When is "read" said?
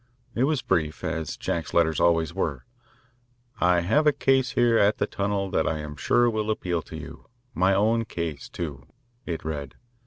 9.45-9.75